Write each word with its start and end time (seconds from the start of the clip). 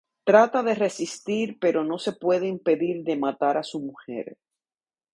Trata 0.27 0.63
de 0.63 0.73
resistir 0.73 1.59
pero 1.59 1.83
no 1.83 1.99
se 1.99 2.13
puede 2.13 2.47
impedir 2.47 3.03
de 3.03 3.17
matar 3.17 3.57
a 3.57 3.63
su 3.63 3.79
mujer. 3.81 4.35